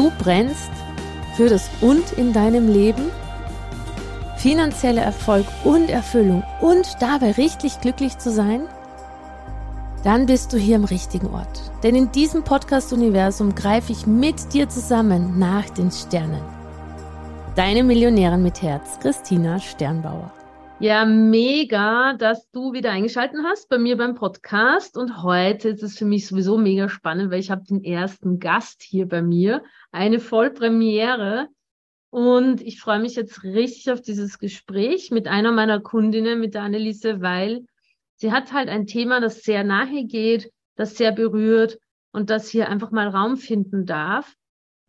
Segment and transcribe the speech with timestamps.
[0.00, 0.70] Du brennst
[1.36, 3.10] für das Und in deinem Leben,
[4.38, 8.62] finanzieller Erfolg und Erfüllung und dabei richtig glücklich zu sein?
[10.02, 11.70] Dann bist du hier im richtigen Ort.
[11.82, 16.40] Denn in diesem Podcast-Universum greife ich mit dir zusammen nach den Sternen.
[17.54, 20.32] Deine Millionärin mit Herz, Christina Sternbauer.
[20.82, 24.96] Ja, mega, dass du wieder eingeschaltet hast bei mir beim Podcast.
[24.96, 28.82] Und heute ist es für mich sowieso mega spannend, weil ich habe den ersten Gast
[28.82, 31.48] hier bei mir, eine Vollpremiere.
[32.08, 36.62] Und ich freue mich jetzt richtig auf dieses Gespräch mit einer meiner Kundinnen, mit der
[36.62, 37.66] Anneliese, weil
[38.14, 41.78] sie hat halt ein Thema, das sehr nahe geht, das sehr berührt
[42.10, 44.34] und das hier einfach mal Raum finden darf.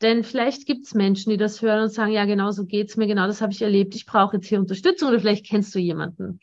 [0.02, 3.08] Denn vielleicht gibt es Menschen, die das hören und sagen, ja, genau so geht's mir,
[3.08, 6.40] genau das habe ich erlebt, ich brauche jetzt hier Unterstützung oder vielleicht kennst du jemanden.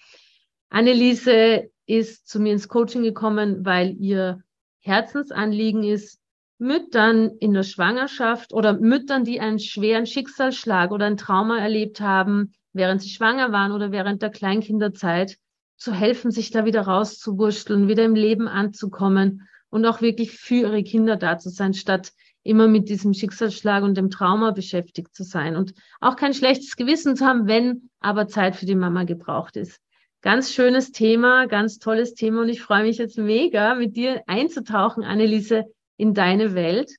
[0.69, 4.43] Anneliese ist zu mir ins Coaching gekommen, weil ihr
[4.81, 6.21] Herzensanliegen ist,
[6.59, 12.53] Müttern in der Schwangerschaft oder Müttern, die einen schweren Schicksalsschlag oder ein Trauma erlebt haben,
[12.73, 15.39] während sie schwanger waren oder während der Kleinkinderzeit,
[15.77, 20.83] zu helfen, sich da wieder rauszuwurschteln, wieder im Leben anzukommen und auch wirklich für ihre
[20.83, 22.13] Kinder da zu sein, statt
[22.43, 27.17] immer mit diesem Schicksalsschlag und dem Trauma beschäftigt zu sein und auch kein schlechtes Gewissen
[27.17, 29.81] zu haben, wenn aber Zeit für die Mama gebraucht ist.
[30.21, 35.05] Ganz schönes Thema, ganz tolles Thema und ich freue mich jetzt mega, mit dir einzutauchen,
[35.05, 35.65] Anneliese,
[35.97, 36.91] in deine Welt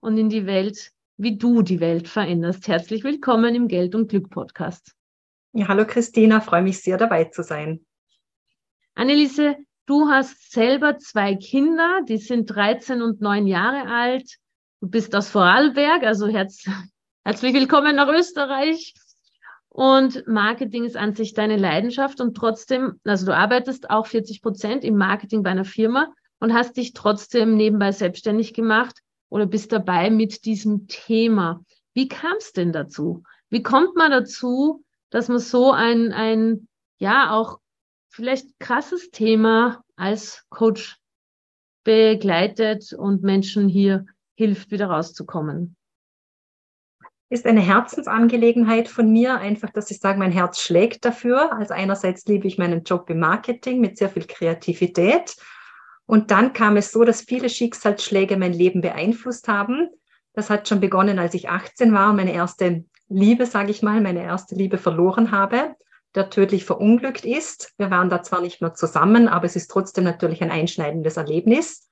[0.00, 2.68] und in die Welt, wie du die Welt veränderst.
[2.68, 4.94] Herzlich willkommen im Geld und Glück Podcast.
[5.52, 7.84] Ja, hallo Christina, freue mich sehr dabei zu sein.
[8.94, 14.39] Anneliese, du hast selber zwei Kinder, die sind 13 und 9 Jahre alt.
[14.82, 16.64] Du bist aus Vorarlberg, also herz,
[17.22, 18.94] herzlich willkommen nach Österreich.
[19.68, 24.82] Und Marketing ist an sich deine Leidenschaft und trotzdem, also du arbeitest auch 40 Prozent
[24.82, 30.08] im Marketing bei einer Firma und hast dich trotzdem nebenbei selbstständig gemacht oder bist dabei
[30.08, 31.62] mit diesem Thema.
[31.92, 33.22] Wie kam es denn dazu?
[33.50, 37.58] Wie kommt man dazu, dass man so ein, ein, ja, auch
[38.08, 40.96] vielleicht krasses Thema als Coach
[41.84, 44.06] begleitet und Menschen hier
[44.40, 45.76] hilft, wieder rauszukommen?
[47.28, 51.52] Ist eine Herzensangelegenheit von mir, einfach, dass ich sage, mein Herz schlägt dafür.
[51.52, 55.36] Also einerseits liebe ich meinen Job im Marketing mit sehr viel Kreativität.
[56.06, 59.90] Und dann kam es so, dass viele Schicksalsschläge mein Leben beeinflusst haben.
[60.32, 64.22] Das hat schon begonnen, als ich 18 war, meine erste Liebe, sage ich mal, meine
[64.22, 65.74] erste Liebe verloren habe,
[66.14, 67.74] der tödlich verunglückt ist.
[67.76, 71.90] Wir waren da zwar nicht mehr zusammen, aber es ist trotzdem natürlich ein einschneidendes Erlebnis.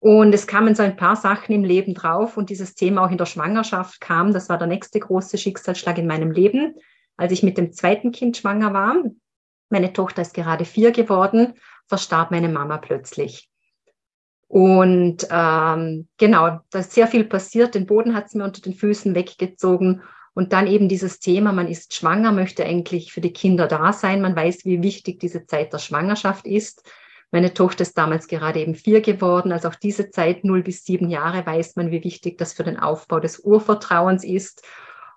[0.00, 3.18] Und es kamen so ein paar Sachen im Leben drauf und dieses Thema auch in
[3.18, 4.32] der Schwangerschaft kam.
[4.32, 6.74] Das war der nächste große Schicksalsschlag in meinem Leben,
[7.18, 8.96] als ich mit dem zweiten Kind schwanger war.
[9.68, 11.52] Meine Tochter ist gerade vier geworden,
[11.86, 13.50] verstarb meine Mama plötzlich.
[14.48, 17.74] Und ähm, genau, da ist sehr viel passiert.
[17.74, 20.02] Den Boden hat sie mir unter den Füßen weggezogen.
[20.32, 24.22] Und dann eben dieses Thema, man ist schwanger, möchte eigentlich für die Kinder da sein.
[24.22, 26.82] Man weiß, wie wichtig diese Zeit der Schwangerschaft ist.
[27.32, 29.52] Meine Tochter ist damals gerade eben vier geworden.
[29.52, 32.78] Also auch diese Zeit, null bis sieben Jahre, weiß man, wie wichtig das für den
[32.78, 34.64] Aufbau des Urvertrauens ist.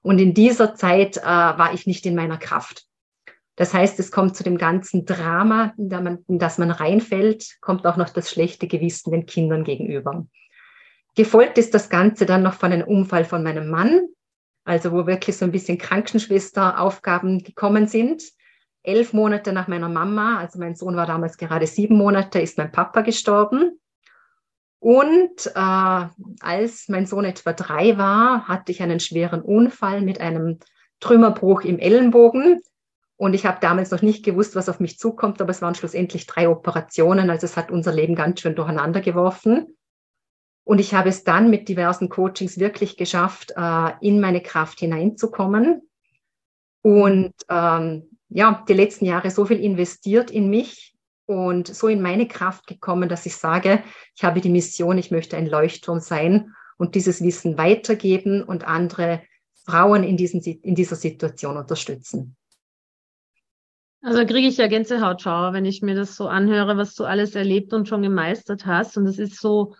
[0.03, 2.85] Und in dieser Zeit äh, war ich nicht in meiner Kraft.
[3.55, 8.09] Das heißt, es kommt zu dem ganzen Drama, in, das man reinfällt, kommt auch noch
[8.09, 10.25] das schlechte Gewissen den Kindern gegenüber.
[11.15, 14.07] Gefolgt ist das Ganze dann noch von einem Unfall von meinem Mann,
[14.65, 18.23] also wo wirklich so ein bisschen Krankenschwesteraufgaben gekommen sind
[18.83, 22.71] elf Monate nach meiner Mama, also mein Sohn war damals gerade sieben Monate, ist mein
[22.71, 23.79] Papa gestorben.
[24.79, 26.05] Und äh,
[26.41, 30.59] als mein Sohn etwa drei war, hatte ich einen schweren Unfall mit einem
[30.99, 32.61] Trümmerbruch im Ellenbogen.
[33.15, 36.27] Und ich habe damals noch nicht gewusst, was auf mich zukommt, aber es waren schlussendlich
[36.27, 37.29] drei Operationen.
[37.29, 39.77] Also es hat unser Leben ganz schön durcheinander geworfen.
[40.65, 45.89] Und ich habe es dann mit diversen Coachings wirklich geschafft, äh, in meine Kraft hineinzukommen.
[46.81, 50.95] Und ähm, ja, die letzten Jahre so viel investiert in mich
[51.25, 53.83] und so in meine Kraft gekommen, dass ich sage,
[54.15, 59.21] ich habe die Mission, ich möchte ein Leuchtturm sein und dieses Wissen weitergeben und andere
[59.65, 62.35] Frauen in, diesen, in dieser Situation unterstützen.
[64.01, 67.71] Also kriege ich ja Gänsehautschauer, wenn ich mir das so anhöre, was du alles erlebt
[67.71, 68.97] und schon gemeistert hast.
[68.97, 69.75] Und das ist so,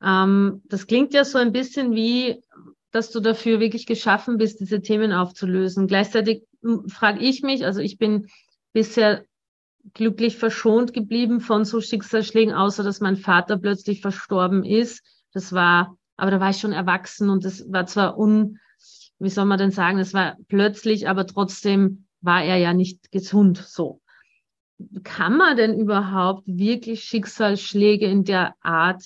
[0.00, 2.40] ähm, das klingt ja so ein bisschen wie,
[2.92, 5.88] dass du dafür wirklich geschaffen bist, diese Themen aufzulösen.
[5.88, 6.44] Gleichzeitig
[6.88, 8.28] frage ich mich, also ich bin
[8.72, 9.24] bisher
[9.92, 15.02] glücklich verschont geblieben von so Schicksalsschlägen, außer dass mein Vater plötzlich verstorben ist.
[15.32, 18.58] Das war, aber da war ich schon erwachsen und das war zwar un,
[19.18, 23.58] wie soll man denn sagen, das war plötzlich, aber trotzdem war er ja nicht gesund
[23.58, 24.00] so.
[25.02, 29.04] Kann man denn überhaupt wirklich Schicksalsschläge in der Art,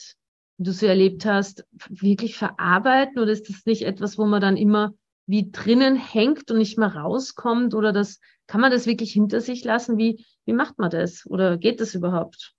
[0.56, 3.20] wie du sie erlebt hast, wirklich verarbeiten?
[3.20, 4.94] Oder ist das nicht etwas, wo man dann immer
[5.28, 7.74] wie drinnen hängt und nicht mehr rauskommt?
[7.74, 9.98] Oder das, kann man das wirklich hinter sich lassen?
[9.98, 11.24] Wie, wie macht man das?
[11.26, 12.54] Oder geht das überhaupt?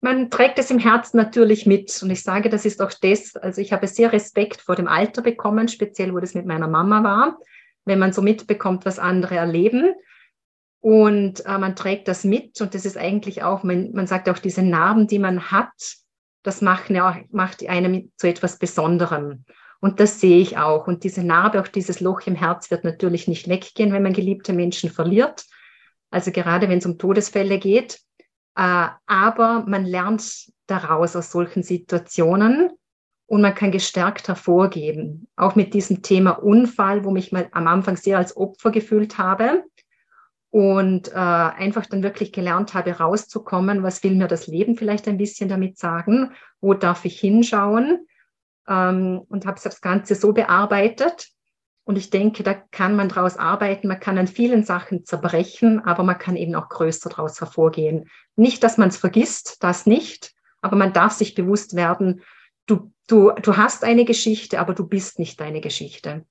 [0.00, 2.02] Man trägt es im Herzen natürlich mit.
[2.02, 5.22] Und ich sage, das ist auch das, also ich habe sehr Respekt vor dem Alter
[5.22, 7.38] bekommen, speziell wo das mit meiner Mama war
[7.84, 9.94] wenn man so mitbekommt, was andere erleben.
[10.80, 14.38] Und äh, man trägt das mit und das ist eigentlich auch, man, man sagt auch,
[14.38, 15.70] diese Narben, die man hat,
[16.42, 19.44] das macht, ja, macht einem zu etwas Besonderem.
[19.82, 20.86] Und das sehe ich auch.
[20.86, 24.52] Und diese Narbe, auch dieses Loch im Herz wird natürlich nicht weggehen, wenn man geliebte
[24.52, 25.44] Menschen verliert.
[26.08, 27.98] Also gerade wenn es um Todesfälle geht.
[28.54, 32.70] Äh, aber man lernt daraus aus solchen Situationen
[33.26, 35.26] und man kann gestärkt hervorgeben.
[35.34, 39.64] Auch mit diesem Thema Unfall, wo mich mal am Anfang sehr als Opfer gefühlt habe
[40.50, 45.18] und äh, einfach dann wirklich gelernt habe, rauszukommen, was will mir das Leben vielleicht ein
[45.18, 46.30] bisschen damit sagen,
[46.60, 48.06] wo darf ich hinschauen
[48.68, 51.28] ähm, und habe das Ganze so bearbeitet.
[51.84, 56.04] Und ich denke, da kann man daraus arbeiten, man kann an vielen Sachen zerbrechen, aber
[56.04, 58.08] man kann eben auch größer daraus hervorgehen.
[58.36, 62.22] Nicht, dass man es vergisst, das nicht, aber man darf sich bewusst werden,
[62.66, 66.24] du, du, du hast eine Geschichte, aber du bist nicht deine Geschichte.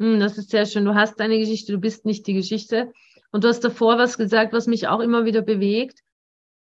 [0.00, 0.86] Hm, das ist sehr schön.
[0.86, 2.90] Du hast deine Geschichte, du bist nicht die Geschichte.
[3.32, 6.00] Und du hast davor was gesagt, was mich auch immer wieder bewegt,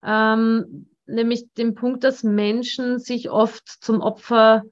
[0.05, 4.63] ähm, nämlich den Punkt, dass Menschen sich oft zum Opfer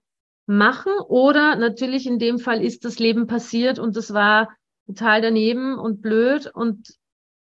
[0.46, 4.50] machen oder natürlich in dem Fall ist das Leben passiert und das war
[4.86, 6.94] total daneben und blöd und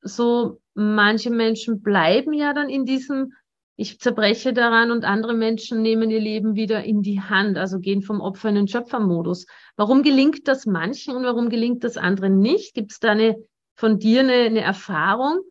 [0.02, 3.34] so manche Menschen bleiben ja dann in diesem
[3.80, 8.02] ich zerbreche daran und andere Menschen nehmen ihr Leben wieder in die Hand, also gehen
[8.02, 9.46] vom Opfer in den Schöpfermodus.
[9.76, 12.74] Warum gelingt das manchen und warum gelingt das anderen nicht?
[12.74, 13.36] Gibt es da eine,
[13.76, 15.42] von dir eine, eine Erfahrung,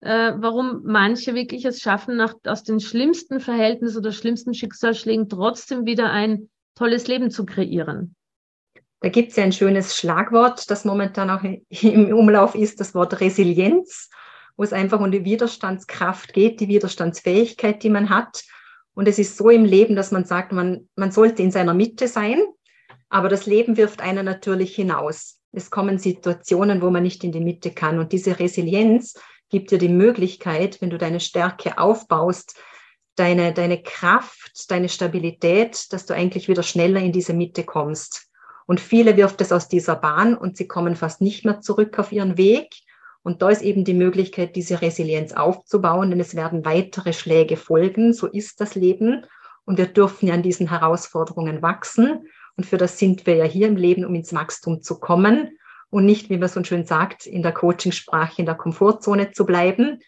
[0.00, 5.84] äh, warum manche wirklich es schaffen, nach, aus den schlimmsten Verhältnissen oder schlimmsten Schicksalsschlägen trotzdem
[5.84, 8.14] wieder ein tolles Leben zu kreieren?
[9.00, 13.20] Da gibt es ja ein schönes Schlagwort, das momentan auch im Umlauf ist, das Wort
[13.20, 14.08] Resilienz
[14.56, 18.44] wo es einfach um die Widerstandskraft geht, die Widerstandsfähigkeit, die man hat.
[18.94, 22.06] Und es ist so im Leben, dass man sagt, man, man sollte in seiner Mitte
[22.06, 22.40] sein,
[23.08, 25.40] aber das Leben wirft einen natürlich hinaus.
[25.52, 27.98] Es kommen Situationen, wo man nicht in die Mitte kann.
[27.98, 29.14] Und diese Resilienz
[29.50, 32.60] gibt dir die Möglichkeit, wenn du deine Stärke aufbaust,
[33.16, 38.28] deine, deine Kraft, deine Stabilität, dass du eigentlich wieder schneller in diese Mitte kommst.
[38.66, 42.12] Und viele wirft es aus dieser Bahn und sie kommen fast nicht mehr zurück auf
[42.12, 42.74] ihren Weg.
[43.22, 48.12] Und da ist eben die Möglichkeit, diese Resilienz aufzubauen, denn es werden weitere Schläge folgen.
[48.12, 49.26] So ist das Leben.
[49.64, 52.26] Und wir dürfen ja an diesen Herausforderungen wachsen.
[52.56, 55.58] Und für das sind wir ja hier im Leben, um ins Wachstum zu kommen
[55.94, 60.00] und nicht, wie man so schön sagt, in der Coachingsprache in der Komfortzone zu bleiben.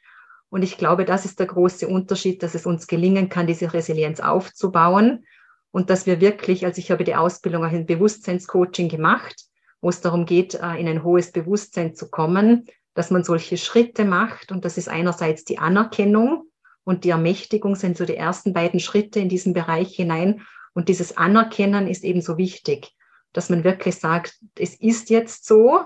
[0.48, 4.20] Und ich glaube, das ist der große Unterschied, dass es uns gelingen kann, diese Resilienz
[4.20, 5.24] aufzubauen
[5.72, 9.44] und dass wir wirklich, also ich habe die Ausbildung auch in Bewusstseinscoaching gemacht,
[9.80, 14.04] wo es darum geht, äh, in ein hohes Bewusstsein zu kommen, dass man solche Schritte
[14.04, 14.52] macht.
[14.52, 16.44] Und das ist einerseits die Anerkennung
[16.84, 20.46] und die Ermächtigung sind so die ersten beiden Schritte in diesen Bereich hinein.
[20.72, 22.92] Und dieses Anerkennen ist ebenso wichtig,
[23.32, 25.80] dass man wirklich sagt, es ist jetzt so.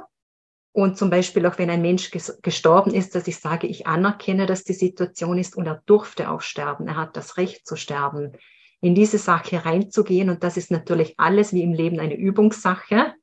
[0.72, 2.10] Und zum Beispiel auch wenn ein Mensch
[2.42, 6.40] gestorben ist, dass ich sage, ich anerkenne, dass die Situation ist und er durfte auch
[6.40, 6.86] sterben.
[6.86, 8.32] Er hat das Recht zu sterben.
[8.80, 10.30] In diese Sache reinzugehen.
[10.30, 13.14] Und das ist natürlich alles wie im Leben eine Übungssache.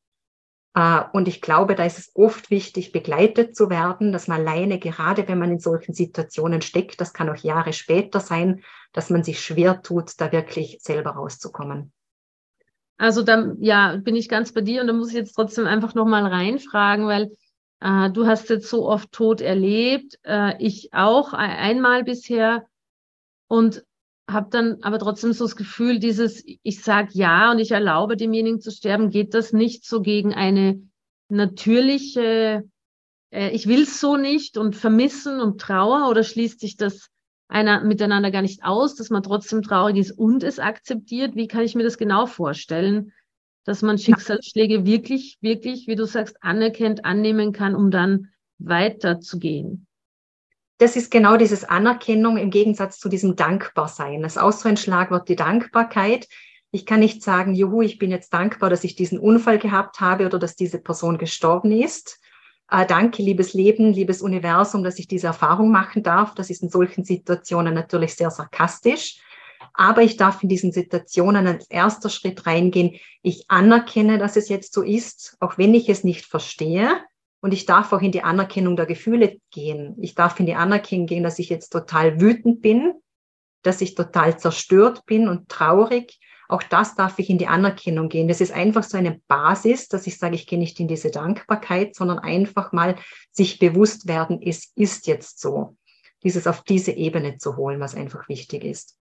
[0.75, 4.77] Äh, und ich glaube, da ist es oft wichtig, begleitet zu werden, dass man alleine,
[4.77, 8.61] gerade wenn man in solchen Situationen steckt, das kann auch Jahre später sein,
[8.93, 11.93] dass man sich schwer tut, da wirklich selber rauszukommen.
[12.97, 15.93] Also da ja, bin ich ganz bei dir und da muss ich jetzt trotzdem einfach
[15.93, 17.31] nochmal reinfragen, weil
[17.79, 22.65] äh, du hast jetzt so oft Tod erlebt, äh, ich auch einmal bisher.
[23.49, 23.85] Und
[24.29, 28.59] habe dann aber trotzdem so das Gefühl, dieses, ich sage ja und ich erlaube demjenigen
[28.59, 30.81] zu sterben, geht das nicht so gegen eine
[31.29, 32.63] natürliche,
[33.31, 37.09] äh, ich will es so nicht und Vermissen und Trauer oder schließt sich das
[37.47, 41.35] einer miteinander gar nicht aus, dass man trotzdem traurig ist und es akzeptiert?
[41.35, 43.13] Wie kann ich mir das genau vorstellen,
[43.63, 49.87] dass man Schicksalsschläge wirklich, wirklich, wie du sagst, anerkennt, annehmen kann, um dann weiterzugehen?
[50.77, 54.21] das ist genau dieses Anerkennung im Gegensatz zu diesem Dankbarsein.
[54.21, 56.27] Das ist auch so ein Schlagwort, die Dankbarkeit.
[56.71, 60.25] Ich kann nicht sagen, juhu, ich bin jetzt dankbar, dass ich diesen Unfall gehabt habe
[60.25, 62.19] oder dass diese Person gestorben ist.
[62.69, 66.35] Äh, danke, liebes Leben, liebes Universum, dass ich diese Erfahrung machen darf.
[66.35, 69.21] Das ist in solchen Situationen natürlich sehr sarkastisch.
[69.73, 72.95] Aber ich darf in diesen Situationen als erster Schritt reingehen.
[73.21, 76.89] Ich anerkenne, dass es jetzt so ist, auch wenn ich es nicht verstehe.
[77.39, 79.95] Und ich darf auch in die Anerkennung der Gefühle gehen.
[80.01, 82.93] Ich darf in die Anerkennung gehen, dass ich jetzt total wütend bin,
[83.61, 86.19] dass ich total zerstört bin und traurig.
[86.49, 88.27] Auch das darf ich in die Anerkennung gehen.
[88.27, 91.95] Das ist einfach so eine Basis, dass ich sage, ich gehe nicht in diese Dankbarkeit,
[91.95, 92.95] sondern einfach mal
[93.31, 95.75] sich bewusst werden, es ist jetzt so.
[96.23, 98.97] Dieses auf diese Ebene zu holen, was einfach wichtig ist.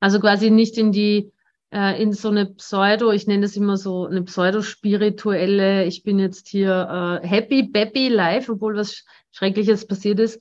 [0.00, 1.30] Also quasi nicht in die
[1.70, 6.48] äh, in so eine Pseudo, ich nenne das immer so eine pseudo-spirituelle, ich bin jetzt
[6.48, 10.40] hier äh, happy, baby life, obwohl was Schreckliches passiert ist.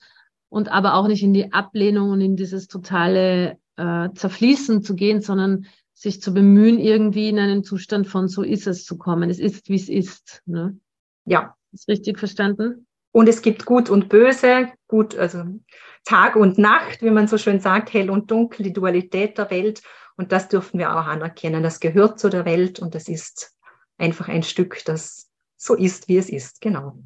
[0.50, 5.20] Und aber auch nicht in die Ablehnung und in dieses totale äh, Zerfließen zu gehen,
[5.20, 5.66] sondern
[5.98, 9.32] sich zu bemühen, irgendwie in einen Zustand von so ist es zu kommen.
[9.32, 10.44] Es ist, wie es ist.
[10.46, 10.80] Ne?
[11.26, 11.56] Ja.
[11.72, 12.86] Ist richtig verstanden?
[13.12, 15.44] Und es gibt Gut und Böse, gut, also
[16.06, 19.82] Tag und Nacht, wie man so schön sagt, hell und dunkel, die Dualität der Welt.
[20.18, 21.64] Und das dürfen wir auch anerkennen.
[21.64, 23.56] Das gehört zu der Welt und das ist
[23.98, 26.62] einfach ein Stück, das so ist, wie es ist.
[26.62, 27.00] Genau.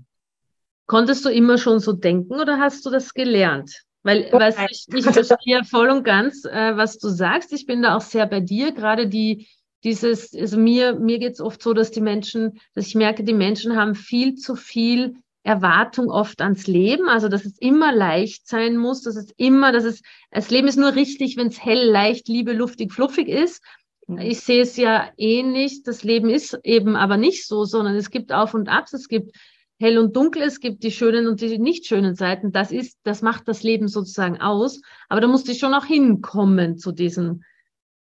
[0.86, 3.86] Konntest du immer schon so denken oder hast du das gelernt?
[4.03, 7.53] Weil, weißt, ich, ich verstehe voll und ganz, äh, was du sagst.
[7.53, 8.72] Ich bin da auch sehr bei dir.
[8.72, 9.48] Gerade die,
[9.84, 13.75] dieses, also mir, mir geht's oft so, dass die Menschen, dass ich merke, die Menschen
[13.75, 19.01] haben viel zu viel Erwartung oft ans Leben, also dass es immer leicht sein muss,
[19.01, 22.53] dass es immer, dass es, das Leben ist nur richtig, wenn es hell, leicht, liebe,
[22.53, 23.63] luftig, fluffig ist.
[24.08, 24.20] Mhm.
[24.20, 28.31] Ich sehe es ja ähnlich, das Leben ist eben aber nicht so, sondern es gibt
[28.31, 29.36] Auf und Abs, es gibt
[29.82, 32.52] hell und dunkel, es gibt die schönen und die nicht schönen Seiten.
[32.52, 34.80] Das ist, das macht das Leben sozusagen aus.
[35.10, 37.44] Aber da musste ich schon auch hinkommen zu diesem,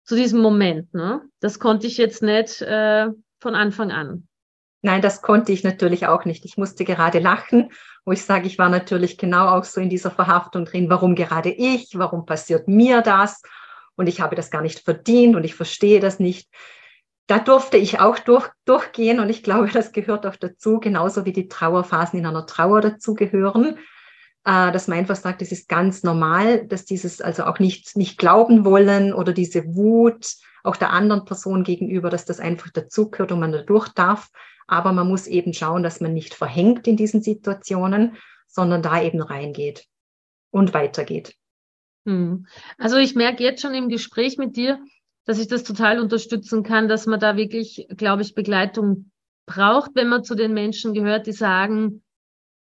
[0.04, 0.92] zu diesem Moment.
[0.92, 1.22] Ne?
[1.40, 3.08] Das konnte ich jetzt nicht äh,
[3.40, 4.28] von Anfang an.
[4.82, 6.44] Nein, das konnte ich natürlich auch nicht.
[6.44, 7.70] Ich musste gerade lachen,
[8.04, 10.90] wo ich sage, ich war natürlich genau auch so in dieser Verhaftung drin.
[10.90, 11.90] Warum gerade ich?
[11.94, 13.42] Warum passiert mir das?
[13.96, 16.48] Und ich habe das gar nicht verdient und ich verstehe das nicht.
[17.30, 21.32] Da durfte ich auch durch, durchgehen und ich glaube, das gehört auch dazu, genauso wie
[21.32, 23.78] die Trauerphasen in einer Trauer dazugehören,
[24.44, 28.18] äh, dass man einfach sagt, es ist ganz normal, dass dieses also auch nicht, nicht
[28.18, 30.26] glauben wollen oder diese Wut
[30.64, 34.30] auch der anderen Person gegenüber, dass das einfach dazugehört und man da durch darf.
[34.66, 38.16] Aber man muss eben schauen, dass man nicht verhängt in diesen Situationen,
[38.48, 39.86] sondern da eben reingeht
[40.50, 41.36] und weitergeht.
[42.06, 42.48] Hm.
[42.76, 44.80] Also ich merke jetzt schon im Gespräch mit dir,
[45.24, 49.10] dass ich das total unterstützen kann, dass man da wirklich, glaube ich, Begleitung
[49.46, 52.02] braucht, wenn man zu den Menschen gehört, die sagen,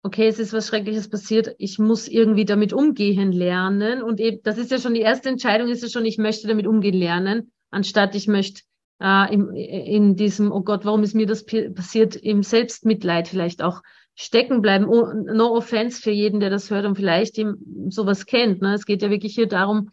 [0.03, 4.03] okay, es ist was Schreckliches passiert, ich muss irgendwie damit umgehen lernen.
[4.03, 6.67] Und eben, das ist ja schon die erste Entscheidung, ist ja schon, ich möchte damit
[6.67, 8.63] umgehen lernen, anstatt ich möchte
[9.01, 13.83] äh, in, in diesem, oh Gott, warum ist mir das passiert, im Selbstmitleid vielleicht auch
[14.15, 14.87] stecken bleiben.
[14.87, 17.57] Oh, no offense für jeden, der das hört und vielleicht ihm
[17.91, 18.63] sowas kennt.
[18.63, 18.75] Ne?
[18.75, 19.91] Es geht ja wirklich hier darum,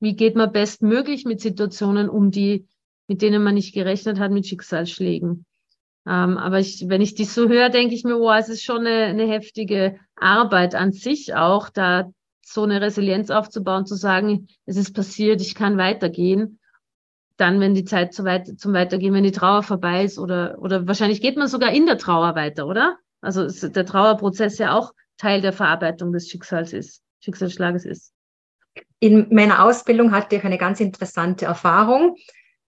[0.00, 2.66] wie geht man bestmöglich mit Situationen um, die,
[3.06, 5.44] mit denen man nicht gerechnet hat, mit Schicksalsschlägen.
[6.06, 8.86] Ähm, aber ich, wenn ich dies so höre, denke ich mir, wow, es ist schon
[8.86, 12.10] eine, eine heftige Arbeit an sich auch, da
[12.44, 16.58] so eine Resilienz aufzubauen, zu sagen, es ist passiert, ich kann weitergehen
[17.38, 20.86] dann, wenn die Zeit zu weit, zum Weitergehen, wenn die Trauer vorbei ist oder, oder
[20.86, 22.98] wahrscheinlich geht man sogar in der Trauer weiter, oder?
[23.20, 28.12] Also ist der Trauerprozess ja auch Teil der Verarbeitung des Schicksals ist, Schicksalsschlages ist.
[29.00, 32.16] In meiner Ausbildung hatte ich eine ganz interessante Erfahrung.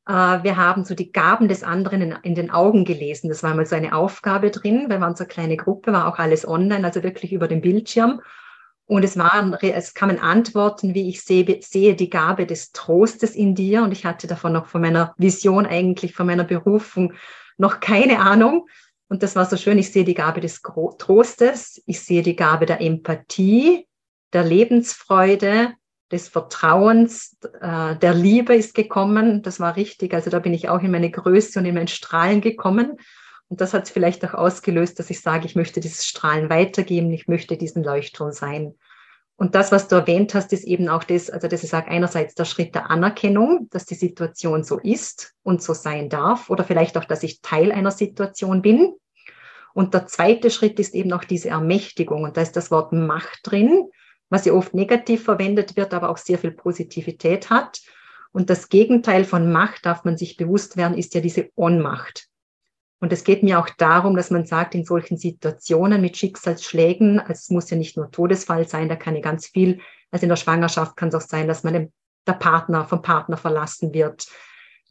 [0.06, 3.28] Äh, wir haben so die Gaben des anderen in, den Augen gelesen.
[3.28, 4.86] Das war mal so eine Aufgabe drin.
[4.88, 8.20] Wir waren so eine kleine Gruppe, war auch alles online, also wirklich über den Bildschirm.
[8.86, 13.54] Und es waren, es kamen Antworten, wie ich sehe, sehe die Gabe des Trostes in
[13.54, 13.82] dir.
[13.82, 17.12] Und ich hatte davon noch von meiner Vision eigentlich, von meiner Berufung
[17.56, 18.68] noch keine Ahnung.
[19.08, 19.78] Und das war so schön.
[19.78, 21.82] Ich sehe die Gabe des Trostes.
[21.86, 23.86] Ich sehe die Gabe der Empathie,
[24.32, 25.74] der Lebensfreude,
[26.10, 29.42] des Vertrauens, äh, der Liebe ist gekommen.
[29.42, 30.14] Das war richtig.
[30.14, 32.96] Also da bin ich auch in meine Größe und in mein Strahlen gekommen.
[33.48, 37.12] Und das hat es vielleicht auch ausgelöst, dass ich sage, ich möchte dieses Strahlen weitergeben,
[37.12, 38.74] ich möchte diesen Leuchtturm sein.
[39.36, 42.34] Und das, was du erwähnt hast, ist eben auch das, also das ist auch einerseits
[42.34, 46.98] der Schritt der Anerkennung, dass die Situation so ist und so sein darf oder vielleicht
[46.98, 48.92] auch, dass ich Teil einer Situation bin.
[49.72, 52.24] Und der zweite Schritt ist eben auch diese Ermächtigung.
[52.24, 53.88] Und da ist das Wort Macht drin,
[54.30, 57.80] was ja oft negativ verwendet wird, aber auch sehr viel Positivität hat.
[58.32, 62.28] Und das Gegenteil von Macht, darf man sich bewusst werden, ist ja diese Ohnmacht.
[63.00, 67.50] Und es geht mir auch darum, dass man sagt, in solchen Situationen mit Schicksalsschlägen, es
[67.50, 70.96] muss ja nicht nur Todesfall sein, da kann ja ganz viel, also in der Schwangerschaft
[70.96, 71.90] kann es auch sein, dass man
[72.26, 74.26] der Partner vom Partner verlassen wird,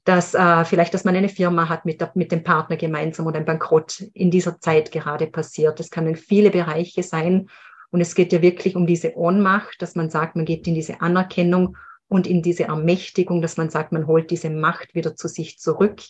[0.05, 3.37] dass äh, vielleicht, dass man eine Firma hat mit, der, mit dem Partner gemeinsam oder
[3.37, 5.79] ein Bankrott in dieser Zeit gerade passiert.
[5.79, 7.47] Das können viele Bereiche sein.
[7.91, 11.01] Und es geht ja wirklich um diese Ohnmacht, dass man sagt, man geht in diese
[11.01, 11.75] Anerkennung
[12.07, 16.01] und in diese Ermächtigung, dass man sagt, man holt diese Macht wieder zu sich zurück,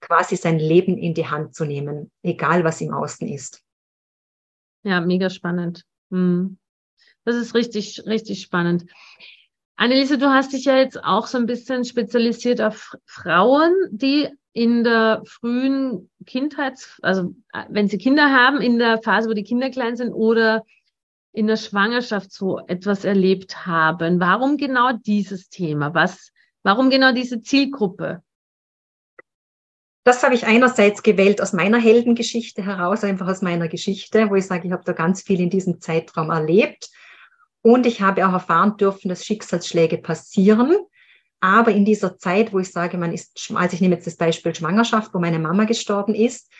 [0.00, 3.62] quasi sein Leben in die Hand zu nehmen, egal was im Außen ist.
[4.82, 5.84] Ja, mega spannend.
[6.10, 6.58] Hm.
[7.24, 8.84] Das ist richtig, richtig spannend.
[9.76, 14.84] Anneliese, du hast dich ja jetzt auch so ein bisschen spezialisiert auf Frauen, die in
[14.84, 19.70] der frühen Kindheit, also äh, wenn sie Kinder haben, in der Phase, wo die Kinder
[19.70, 20.64] klein sind oder
[21.34, 24.20] in der Schwangerschaft so etwas erlebt haben.
[24.20, 25.92] Warum genau dieses Thema?
[25.92, 26.30] Was,
[26.62, 28.22] warum genau diese Zielgruppe?
[30.04, 34.46] Das habe ich einerseits gewählt aus meiner Heldengeschichte heraus, einfach aus meiner Geschichte, wo ich
[34.46, 36.88] sage, ich habe da ganz viel in diesem Zeitraum erlebt.
[37.62, 40.76] Und ich habe auch erfahren dürfen, dass Schicksalsschläge passieren.
[41.40, 44.54] Aber in dieser Zeit, wo ich sage, man ist, also ich nehme jetzt das Beispiel
[44.54, 46.50] Schwangerschaft, wo meine Mama gestorben ist,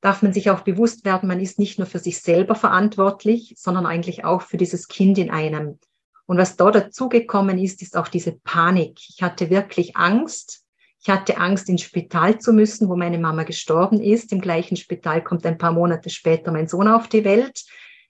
[0.00, 3.86] darf man sich auch bewusst werden, man ist nicht nur für sich selber verantwortlich, sondern
[3.86, 5.78] eigentlich auch für dieses Kind in einem.
[6.26, 9.00] Und was da dazugekommen ist, ist auch diese Panik.
[9.08, 10.64] Ich hatte wirklich Angst.
[11.00, 14.32] Ich hatte Angst, ins Spital zu müssen, wo meine Mama gestorben ist.
[14.32, 17.64] Im gleichen Spital kommt ein paar Monate später mein Sohn auf die Welt.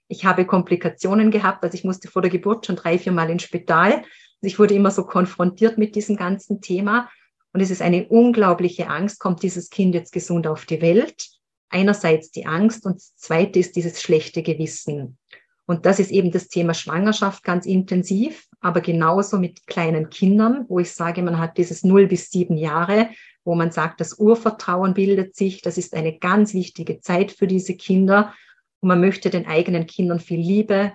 [0.07, 3.43] Ich habe Komplikationen gehabt, also ich musste vor der Geburt schon drei, vier Mal ins
[3.43, 4.03] Spital.
[4.41, 7.09] Ich wurde immer so konfrontiert mit diesem ganzen Thema.
[7.53, 11.38] Und es ist eine unglaubliche Angst, kommt dieses Kind jetzt gesund auf die Welt?
[11.69, 15.17] Einerseits die Angst und das zweite ist dieses schlechte Gewissen.
[15.65, 20.79] Und das ist eben das Thema Schwangerschaft ganz intensiv, aber genauso mit kleinen Kindern, wo
[20.79, 23.09] ich sage, man hat dieses 0 bis 7 Jahre,
[23.45, 25.61] wo man sagt, das Urvertrauen bildet sich.
[25.61, 28.33] Das ist eine ganz wichtige Zeit für diese Kinder.
[28.79, 30.93] Und man möchte den eigenen Kindern viel Liebe,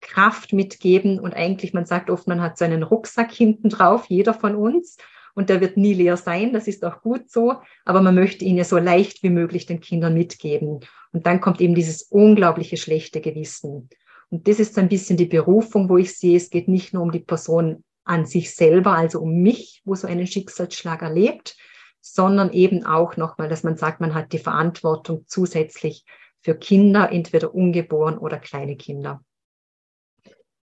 [0.00, 1.20] Kraft mitgeben.
[1.20, 4.96] Und eigentlich, man sagt oft, man hat so einen Rucksack hinten drauf, jeder von uns
[5.34, 8.56] und der wird nie leer sein, das ist auch gut so, aber man möchte ihn
[8.56, 10.80] ja so leicht wie möglich den Kindern mitgeben.
[11.12, 13.88] Und dann kommt eben dieses unglaubliche schlechte Gewissen.
[14.30, 17.12] Und das ist ein bisschen die Berufung, wo ich sehe, es geht nicht nur um
[17.12, 21.56] die Person an sich selber, also um mich, wo so einen Schicksalsschlag erlebt,
[22.00, 26.04] sondern eben auch nochmal, dass man sagt, man hat die Verantwortung zusätzlich
[26.40, 29.24] für Kinder, entweder ungeboren oder kleine Kinder.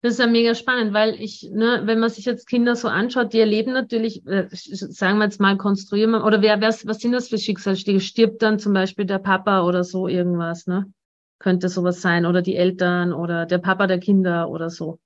[0.04, 3.32] Das ist ja mega spannend, weil ich, ne, wenn man sich jetzt Kinder so anschaut,
[3.32, 7.12] die erleben natürlich, äh, sagen wir jetzt mal, konstruieren wir, oder wer, wer, was sind
[7.12, 8.00] das für Schicksalsschläge?
[8.00, 10.92] Stirbt dann zum Beispiel der Papa oder so irgendwas, ne?
[11.38, 14.98] Könnte sowas sein, oder die Eltern oder der Papa der Kinder oder so.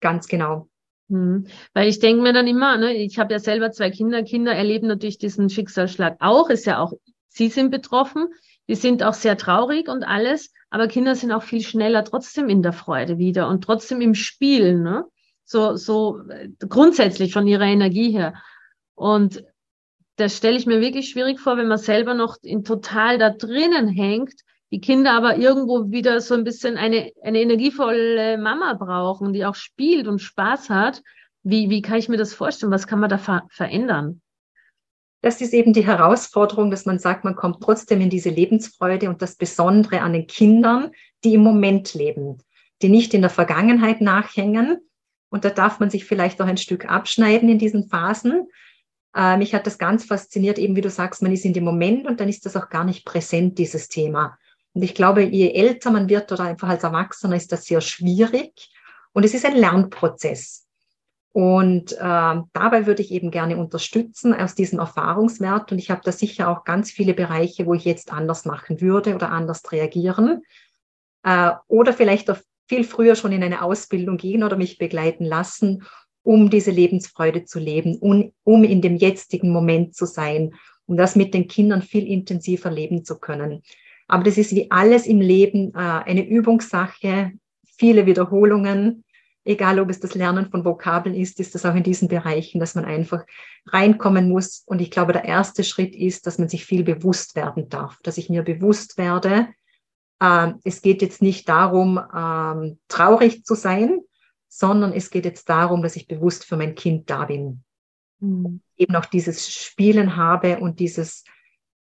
[0.00, 0.70] Ganz genau.
[1.10, 1.48] Hm.
[1.74, 4.86] Weil ich denke mir dann immer, ne, ich habe ja selber zwei Kinder, Kinder erleben
[4.86, 6.94] natürlich diesen Schicksalsschlag auch, ist ja auch,
[7.28, 8.28] sie sind betroffen,
[8.68, 12.62] die sind auch sehr traurig und alles, aber Kinder sind auch viel schneller trotzdem in
[12.62, 15.04] der Freude wieder und trotzdem im Spiel, ne?
[15.44, 18.34] So, so äh, grundsätzlich von ihrer Energie her.
[18.94, 19.44] Und
[20.16, 23.88] das stelle ich mir wirklich schwierig vor, wenn man selber noch in total da drinnen
[23.88, 24.34] hängt,
[24.72, 29.54] die Kinder aber irgendwo wieder so ein bisschen eine, eine energievolle Mama brauchen, die auch
[29.54, 31.02] spielt und Spaß hat.
[31.44, 32.72] Wie, wie kann ich mir das vorstellen?
[32.72, 34.20] Was kann man da ver verändern?
[35.26, 39.22] Das ist eben die Herausforderung, dass man sagt, man kommt trotzdem in diese Lebensfreude und
[39.22, 40.92] das Besondere an den Kindern,
[41.24, 42.38] die im Moment leben,
[42.80, 44.78] die nicht in der Vergangenheit nachhängen.
[45.28, 48.46] Und da darf man sich vielleicht auch ein Stück abschneiden in diesen Phasen.
[49.16, 52.06] Äh, mich hat das ganz fasziniert, eben wie du sagst, man ist in dem Moment
[52.06, 54.38] und dann ist das auch gar nicht präsent, dieses Thema.
[54.74, 58.70] Und ich glaube, je älter man wird oder einfach als Erwachsener, ist das sehr schwierig.
[59.12, 60.65] Und es ist ein Lernprozess.
[61.36, 65.70] Und äh, dabei würde ich eben gerne unterstützen aus diesem Erfahrungswert.
[65.70, 69.14] Und ich habe da sicher auch ganz viele Bereiche, wo ich jetzt anders machen würde
[69.14, 70.44] oder anders reagieren.
[71.24, 72.38] Äh, oder vielleicht auch
[72.70, 75.82] viel früher schon in eine Ausbildung gehen oder mich begleiten lassen,
[76.22, 80.54] um diese Lebensfreude zu leben, um, um in dem jetzigen Moment zu sein,
[80.86, 83.62] um das mit den Kindern viel intensiver leben zu können.
[84.08, 87.32] Aber das ist wie alles im Leben äh, eine Übungssache,
[87.76, 89.04] viele Wiederholungen,
[89.46, 92.74] egal ob es das Lernen von Vokabeln ist, ist das auch in diesen Bereichen, dass
[92.74, 93.24] man einfach
[93.66, 94.62] reinkommen muss.
[94.66, 98.18] Und ich glaube, der erste Schritt ist, dass man sich viel bewusst werden darf, dass
[98.18, 99.48] ich mir bewusst werde,
[100.20, 104.00] äh, es geht jetzt nicht darum, äh, traurig zu sein,
[104.48, 107.62] sondern es geht jetzt darum, dass ich bewusst für mein Kind da bin.
[108.20, 108.60] Mhm.
[108.76, 111.24] Eben auch dieses Spielen habe und dieses,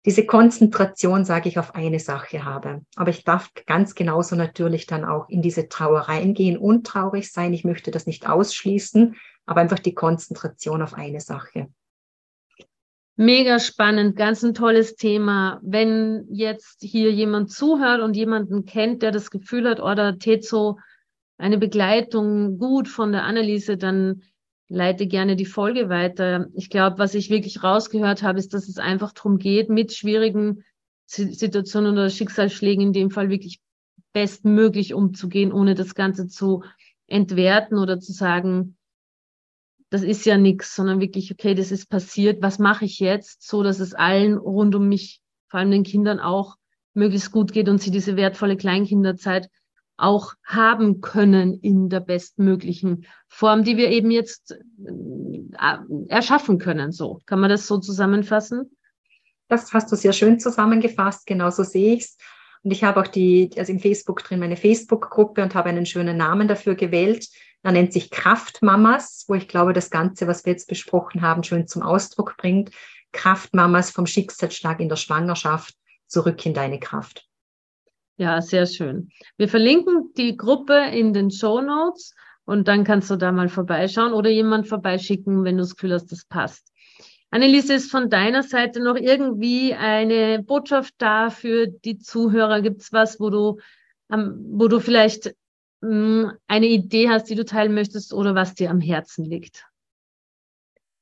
[0.06, 2.82] diese Konzentration, sage ich, auf eine Sache habe.
[2.96, 7.54] Aber ich darf ganz genauso natürlich dann auch in diese Trauereien gehen und traurig sein.
[7.54, 11.68] Ich möchte das nicht ausschließen, aber einfach die Konzentration auf eine Sache.
[13.18, 15.60] Mega spannend, ganz ein tolles Thema.
[15.62, 20.78] Wenn jetzt hier jemand zuhört und jemanden kennt, der das Gefühl hat, oder oh, so
[21.38, 24.22] eine Begleitung gut von der Anneliese, dann
[24.70, 26.48] leite gerne die Folge weiter.
[26.54, 30.64] Ich glaube, was ich wirklich rausgehört habe, ist, dass es einfach darum geht, mit schwierigen
[31.08, 33.60] Situationen oder Schicksalsschlägen in dem Fall wirklich
[34.14, 36.64] bestmöglich umzugehen, ohne das Ganze zu
[37.08, 38.78] entwerten oder zu sagen,
[39.90, 43.64] das ist ja nichts, sondern wirklich, okay, das ist passiert, was mache ich jetzt, so
[43.64, 46.58] dass es allen rund um mich, vor allem den Kindern auch
[46.94, 49.50] möglichst gut geht und sie diese wertvolle Kleinkinderzeit
[50.00, 56.92] auch haben können in der bestmöglichen Form, die wir eben jetzt äh, erschaffen können.
[56.92, 58.72] So kann man das so zusammenfassen?
[59.48, 61.26] Das hast du sehr schön zusammengefasst.
[61.26, 62.18] Genauso sehe ich es.
[62.64, 66.18] Und ich habe auch die, also im Facebook drin meine Facebook-Gruppe und habe einen schönen
[66.18, 67.28] Namen dafür gewählt.
[67.64, 71.68] Er nennt sich Kraftmamas, wo ich glaube, das Ganze, was wir jetzt besprochen haben, schön
[71.68, 72.72] zum Ausdruck bringt.
[73.12, 75.76] Kraftmamas vom Schicksalsschlag in der Schwangerschaft
[76.08, 77.29] zurück in deine Kraft.
[78.20, 79.12] Ja, sehr schön.
[79.38, 84.12] Wir verlinken die Gruppe in den Show Notes und dann kannst du da mal vorbeischauen
[84.12, 86.74] oder jemand vorbeischicken, wenn du das Gefühl hast, das passt.
[87.32, 92.62] Anneliese, ist von deiner Seite noch irgendwie eine Botschaft da für die Zuhörer?
[92.62, 93.60] Gibt's was, wo du,
[94.10, 95.34] wo du vielleicht
[95.82, 99.66] ähm, eine Idee hast, die du teilen möchtest oder was dir am Herzen liegt?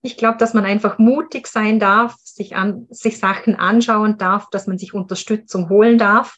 [0.03, 4.67] Ich glaube, dass man einfach mutig sein darf, sich, an, sich Sachen anschauen darf, dass
[4.67, 6.37] man sich Unterstützung holen darf.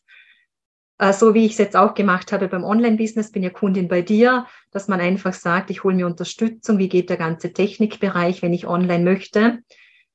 [1.00, 4.02] Äh, so wie ich es jetzt auch gemacht habe beim Online-Business, bin ja Kundin bei
[4.02, 8.54] dir, dass man einfach sagt, ich hole mir Unterstützung, wie geht der ganze Technikbereich, wenn
[8.54, 9.60] ich online möchte.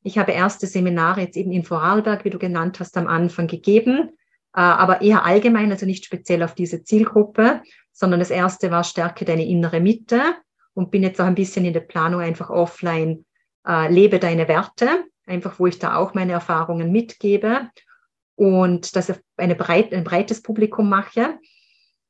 [0.03, 4.11] Ich habe erste Seminare jetzt eben in Vorarlberg, wie du genannt hast, am Anfang gegeben,
[4.55, 9.25] äh, aber eher allgemein, also nicht speziell auf diese Zielgruppe, sondern das erste war Stärke
[9.25, 10.21] deine innere Mitte
[10.75, 13.25] und bin jetzt auch ein bisschen in der Planung einfach offline,
[13.67, 17.71] äh, lebe deine Werte, einfach wo ich da auch meine Erfahrungen mitgebe
[18.37, 21.39] und dass ich eine breit, ein breites Publikum mache.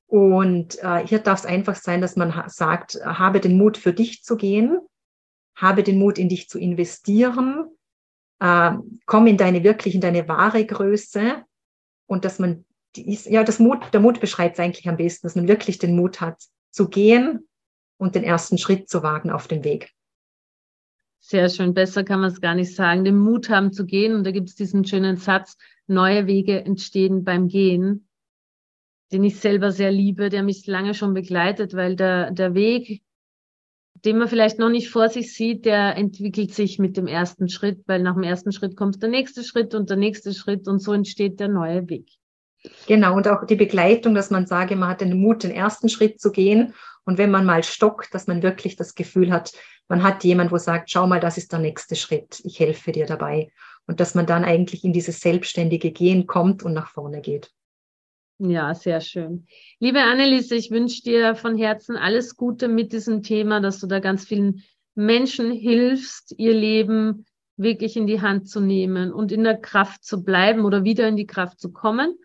[0.06, 3.92] Und äh, hier darf es einfach sein, dass man ha sagt, habe den Mut für
[3.92, 4.78] dich zu gehen,
[5.56, 7.66] habe den Mut in dich zu investieren,
[8.40, 8.72] äh,
[9.06, 11.42] komm in deine wirklich in deine wahre Größe
[12.06, 12.64] und dass man
[12.96, 15.96] ist, ja, das Mut, der Mut beschreibt es eigentlich am besten, dass man wirklich den
[15.96, 17.48] Mut hat, zu gehen
[17.98, 19.90] und den ersten Schritt zu wagen auf dem Weg.
[21.20, 23.04] Sehr schön, besser kann man es gar nicht sagen.
[23.04, 24.14] Den Mut haben zu gehen.
[24.14, 25.56] Und da gibt es diesen schönen Satz,
[25.86, 28.08] neue Wege entstehen beim Gehen,
[29.12, 33.02] den ich selber sehr liebe, der mich lange schon begleitet, weil der, der Weg,
[34.04, 37.82] den man vielleicht noch nicht vor sich sieht, der entwickelt sich mit dem ersten Schritt,
[37.86, 40.92] weil nach dem ersten Schritt kommt der nächste Schritt und der nächste Schritt und so
[40.92, 42.08] entsteht der neue Weg.
[42.86, 46.20] Genau, und auch die Begleitung, dass man sage, man hat den Mut, den ersten Schritt
[46.20, 46.74] zu gehen.
[47.04, 49.52] Und wenn man mal stockt, dass man wirklich das Gefühl hat,
[49.88, 53.04] man hat jemand, wo sagt, schau mal, das ist der nächste Schritt, ich helfe dir
[53.04, 53.50] dabei.
[53.86, 57.50] Und dass man dann eigentlich in dieses selbstständige Gehen kommt und nach vorne geht.
[58.38, 59.46] Ja, sehr schön.
[59.78, 64.00] Liebe Anneliese, ich wünsche dir von Herzen alles Gute mit diesem Thema, dass du da
[64.00, 64.62] ganz vielen
[64.94, 70.24] Menschen hilfst, ihr Leben wirklich in die Hand zu nehmen und in der Kraft zu
[70.24, 72.18] bleiben oder wieder in die Kraft zu kommen.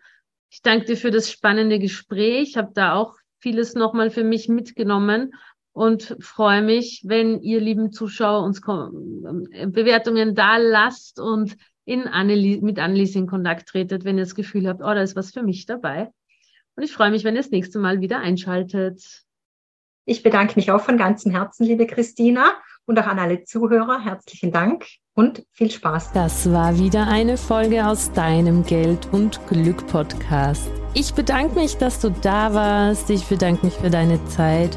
[0.50, 2.50] Ich danke dir für das spannende Gespräch.
[2.50, 5.32] Ich habe da auch vieles nochmal für mich mitgenommen
[5.72, 12.60] und freue mich, wenn ihr lieben Zuschauer uns äh, Bewertungen da lasst und in Annelies,
[12.60, 15.42] mit Annelies in Kontakt tretet, wenn ihr das Gefühl habt, oh, da ist was für
[15.42, 16.10] mich dabei.
[16.76, 19.24] Und ich freue mich, wenn ihr das nächste Mal wieder einschaltet.
[20.04, 22.54] Ich bedanke mich auch von ganzem Herzen, liebe Christina,
[22.86, 24.02] und auch an alle Zuhörer.
[24.02, 26.12] Herzlichen Dank und viel Spaß.
[26.12, 30.70] Das war wieder eine Folge aus deinem Geld und Glück Podcast.
[30.94, 33.10] Ich bedanke mich, dass du da warst.
[33.10, 34.76] Ich bedanke mich für deine Zeit